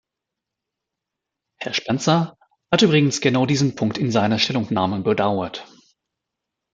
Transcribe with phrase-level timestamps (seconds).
[1.59, 2.35] Herr Spencer
[2.71, 5.67] hat übrigens genau diesen Punkt in seiner Stellungnahme bedauert.